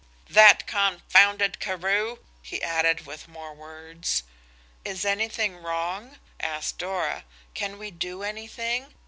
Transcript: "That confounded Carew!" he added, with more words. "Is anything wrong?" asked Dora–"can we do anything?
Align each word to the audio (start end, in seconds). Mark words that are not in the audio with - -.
"That 0.27 0.65
confounded 0.65 1.59
Carew!" 1.59 2.17
he 2.41 2.59
added, 2.63 3.05
with 3.05 3.27
more 3.27 3.53
words. 3.53 4.23
"Is 4.83 5.05
anything 5.05 5.57
wrong?" 5.59 6.17
asked 6.39 6.79
Dora–"can 6.79 7.77
we 7.77 7.91
do 7.91 8.23
anything? 8.23 8.95